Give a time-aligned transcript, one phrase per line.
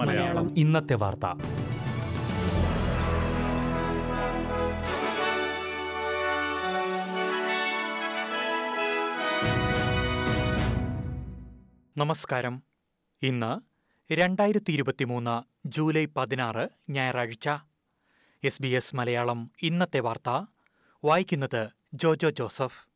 [0.00, 0.58] മലയാളം.
[0.58, 1.26] ഇന്നത്തെ വാർത്ത.
[11.96, 12.62] നമസ്കാരം.
[13.22, 13.60] ഇന്ന്
[14.12, 17.48] രണ്ടായിരത്തി ഇരുപത്തിമൂന്ന് ജൂലൈ പതിനാറ് ഞായറാഴ്ച.
[18.44, 20.46] എസ് ബി എസ് മലയാളം ഇന്നത്തെ വാർത്ത.
[21.04, 22.88] വായിക്കുന്നത് ജോജോ ജോസഫ്.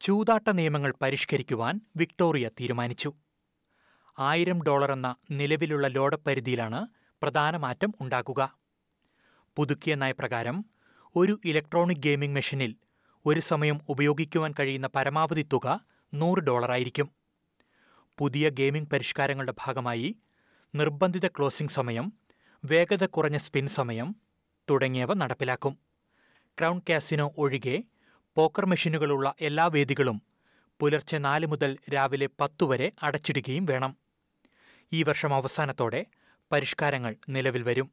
[0.00, 3.12] ചൂതാട്ട നിയമങ്ങൾ പരിഷ്കരിക്കുവാൻ വിക്ടോറിയ തീരുമാനിച്ചു.
[4.18, 6.86] ആയിരം ഡോളർ എന്ന നിലവിലുള്ള ലോഡപ്പരിധിയിലാണ്
[7.22, 8.56] പ്രധാന മാറ്റം ഉണ്ടാക്കുക
[9.56, 10.64] പുതുക്കിയ നയപ്രകാരം
[11.16, 12.76] ഒരു ഇലക്ട്രോണിക് ഗെയിമിംഗ് മെഷീനിൽ
[13.26, 15.80] ഒരു സമയം ഉപയോഗിക്കുവാൻ കഴിയുന്ന പരമാവധി തുക
[16.14, 17.10] നൂറ് ഡോളറായിരിക്കും
[18.18, 20.16] പുതിയ ഗെയിമിംഗ് പരിഷ്കാരങ്ങളുടെ ഭാഗമായി
[20.74, 22.12] നിർബന്ധിത ക്ലോസിംഗ് സമയം
[22.64, 24.16] വേഗത കുറഞ്ഞ സ്പിൻ സമയം
[24.70, 25.78] തുടങ്ങിയവ നടപ്പിലാക്കും.
[26.58, 27.76] ക്രൗൺ കാസിനോ ഒഴികെ
[28.38, 30.22] പോക്കർ മെഷീനുകളുള്ള എല്ലാ വേദികളും
[30.80, 33.96] പുലർച്ചെ നാല് മുതൽ രാവിലെ പത്തു വരെ അടച്ചിടുകയും വേണം.
[34.92, 36.06] ഈ വർഷം അവസാനത്തോടെ
[36.52, 37.90] പരിഷ്കാരങ്ങൾ നിലവിൽ വരും.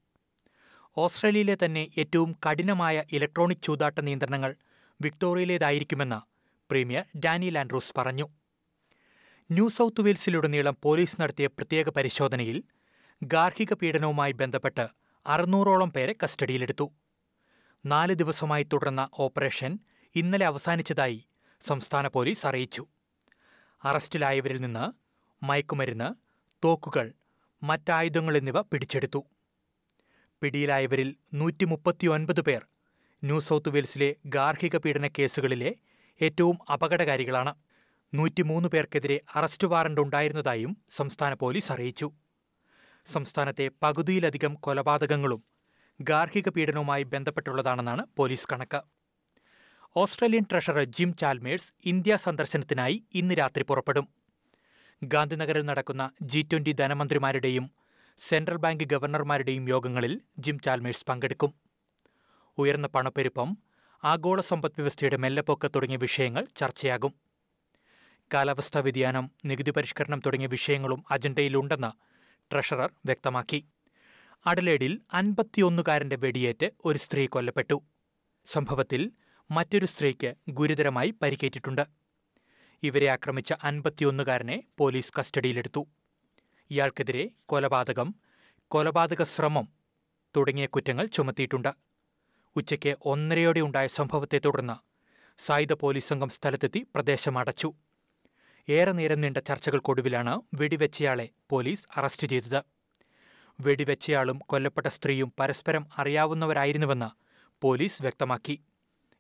[0.98, 4.56] ഓസ്ട്രേലിയയിലെ തന്നെ ഏറ്റവും കഠിനമായ ഇലക്ട്രോണിക് ചൂതാട്ട നിയന്ത്രണങ്ങൾ
[5.02, 6.22] വിക്ടോറിയയിലേതായിരിക്കുമെന്ന്
[6.70, 8.30] പ്രീമിയർ ഡാനി ആൻഡ്രൂസ് പറഞ്ഞു.
[9.52, 12.64] ന്യൂ സൗത്ത് വെയിൽസിലുടനീളം പോലീസ് നടത്തിയ പ്രത്യേക പരിശോധനയിൽ
[13.24, 14.88] ഗാർഹിക പീഡനവുമായി ബന്ധപ്പെട്ട്
[15.28, 16.92] അറുന്നൂറോളം പേരെ കസ്റ്റഡിയിലെടുത്തു.
[17.86, 19.80] നാല് ദിവസമായി തുടർന്ന ഓപ്പറേഷൻ
[20.16, 21.26] ഇന്നലെ അവസാനിച്ചതായി
[21.62, 22.88] സംസ്ഥാന പോലീസ് അറിയിച്ചു.
[23.84, 24.86] അറസ്റ്റിലായവരിൽ നിന്ന്
[25.46, 26.16] മയക്കുമരുന്ന്
[26.64, 27.14] തോക്കുകൾ
[27.64, 29.26] മറ്റായുധങ്ങൾ എന്നിവ പിടിച്ചെടുത്തു.
[30.42, 32.66] പിടിയിലായവരിൽ നൂറ്റി മുപ്പത്തിയൊൻപത് പേർ
[33.24, 35.76] ന്യൂ സൗത്ത് വെയിൽസിലെ ഗാർഹിക പീഡന കേസുകളിലെ
[36.22, 37.56] ഏറ്റവും അപകടകാരികളാണ്.
[38.14, 42.12] നൂറ്റിമൂന്ന് പേർക്കെതിരെ അറസ്റ്റ് വാറണ്ട് ഉണ്ടായിരുന്നതായും സംസ്ഥാന പോലീസ് അറിയിച്ചു.
[43.06, 45.44] സംസ്ഥാനത്തെ പകുതിയിലധികം കൊലപാതകങ്ങളും
[46.02, 48.95] ഗാർഹിക പീഡനവുമായി ബന്ധപ്പെട്ടുള്ളതാണെന്നാണ് പോലീസ് കണക്ക്.
[49.98, 54.08] Australian treasurer Jim Chalmers India സന്ദർശനത്തിനായി ഇന്ന് രാത്രി പുറപ്പെടും.
[55.04, 57.72] ഗാന്ധിനഗറിൽ നടക്കുന്ന ജി ട്വന്റി ധനമന്ത്രിമാരുടെയും
[58.18, 61.54] സെൻട്രൽ ബാങ്ക് ഗവർണർമാരുടെയും യോഗങ്ങളിൽ ജിം ചാൽമേഴ്സ് പങ്കെടുക്കും.
[62.58, 63.58] ഉയർന്ന പണപ്പെരുപ്പം
[64.04, 67.14] ആഗോള സമ്പദ് വ്യവസ്ഥയുടെ മെല്ലപ്പൊക്ക തുടങ്ങിയ വിഷയങ്ങൾ ചർച്ചയാകും.
[68.34, 71.92] കാലാവസ്ഥാ വ്യതിയാനം നികുതി പരിഷ്കരണം തുടങ്ങിയ വിഷയങ്ങളും അജണ്ടയിലുണ്ടെന്ന്
[72.52, 73.66] ട്രഷറർ വ്യക്തമാക്കി.
[74.46, 77.82] അഡലേഡിൽ അൻപത്തിയൊന്നുകാരന്റെ വെടിയേറ്റ് ഒരു സ്ത്രീ കൊല്ലപ്പെട്ടു.
[78.46, 79.12] സംഭവത്തിൽ
[79.52, 81.88] മറ്റൊരു സ്ത്രീക്ക് ഗുരുതരമായി പരിക്കേറ്റിട്ടുണ്ട്.
[82.84, 85.88] ഇവരെ ആക്രമിച്ച അൻപത്തിയൊന്നുകാരനെ പോലീസ് കസ്റ്റഡിയിലെടുത്തു.
[86.72, 88.16] ഇയാൾക്കെതിരെ കൊലപാതകം
[88.68, 89.68] കൊലപാതക ശ്രമം
[90.38, 91.74] തുടങ്ങിയ കുറ്റങ്ങൾ ചുമത്തിയിട്ടുണ്ട്.
[92.56, 94.74] ഉച്ചയ്ക്ക് ഒന്നരയോടെ ഉണ്ടായ സംഭവത്തെ തുടർന്ന്
[95.38, 97.74] സായുധ പോലീസ് സംഘം സ്ഥലത്തെത്തി പ്രദേശം അടച്ചു.
[98.70, 102.64] ഏറെ നേരം നീണ്ട ചർച്ചകൾക്കൊടുവിലാണ് വെടിവെച്ചയാളെ പോലീസ് അറസ്റ്റ് ചെയ്തത്.
[103.62, 107.10] വെടിവെച്ചയാളും കൊല്ലപ്പെട്ട സ്ത്രീയും പരസ്പരം അറിയാവുന്നവരായിരുന്നുവെന്ന്
[107.62, 108.62] പോലീസ് വ്യക്തമാക്കി.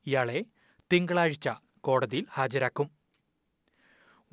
[0.08, 0.46] ഇയാളെ
[0.94, 1.50] തിങ്കളാഴ്ച
[1.82, 2.92] കോടതിയിൽ ഹാജരാക്കും.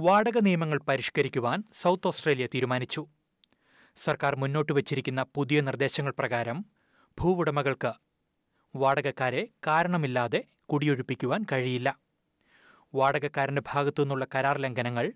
[0.01, 3.07] വാടക നിയമങ്ങൾ പരിഷ്കരിക്കുവാൻ സൗത്ത് ഓസ്ട്രേലിയ തീരുമാനിച്ചു.
[3.97, 6.65] സർക്കാർ മുന്നോട്ട് വച്ചിരിക്കുന്ന പുതിയ നിർദ്ദേശങ്ങൾ പ്രകാരം
[7.21, 7.93] ഭൂവുടമകൾക്ക്
[8.77, 11.99] വാടകക്കാരെ കാരണമില്ലാതെ കുടിയൊഴിപ്പിക്കുവാൻ കഴിയില്ല.
[12.95, 15.13] വാടകക്കാരന്റെ ഭാഗത്തുനിന്നുള്ള കരാർ ലംഘനങ്ങൾ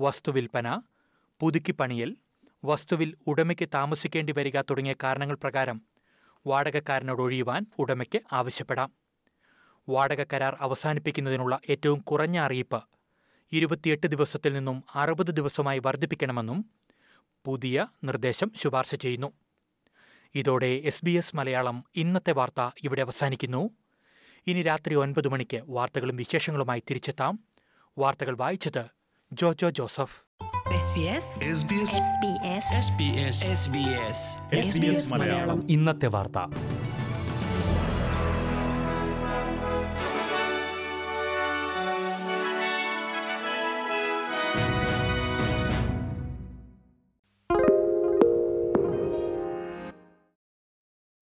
[0.00, 0.82] വസ്തുവിൽപ്പന
[1.40, 2.16] പുതുക്കിപ്പണിയൽ
[2.64, 5.82] വസ്തുവിൽ ഉടമയ്ക്ക് താമസിക്കേണ്ടി വരിക തുടങ്ങിയ കാരണങ്ങൾ പ്രകാരം
[6.46, 9.05] വാടകക്കാരനോട് ഒഴിയുവാൻ ഉടമയ്ക്ക് ആവശ്യപ്പെടാം.
[9.88, 12.82] വാടക കരാർ അവസാനിപ്പിക്കുന്നതിനുള്ള ഏറ്റവും കുറഞ്ഞ അറിയിപ്പ്.
[13.52, 16.70] ഇരുപത്തിയെട്ട് ദിവസത്തിൽ നിന്നും അറുപത് ദിവസമായി വർദ്ധിപ്പിക്കണമെന്നും
[17.44, 19.32] പുതിയ നിർദ്ദേശം ശുപാർശ ചെയ്യുന്നു.
[20.34, 23.70] ഇതോടെ എസ് ബി എസ് മലയാളം ഇന്നത്തെ വാർത്ത ഇവിടെ അവസാനിക്കുന്നു.
[24.46, 27.38] ഇനി രാത്രി ഒൻപത് മണിക്ക് വാർത്തകളും വിശേഷങ്ങളുമായി തിരിച്ചെത്താം.
[27.98, 28.86] വാർത്തകൾ വായിച്ചത്
[29.32, 30.22] ജോജോ ജോസഫ്.
[30.68, 31.22] SBS
[35.70, 36.38] ഇന്നത്തെ വാർത്ത.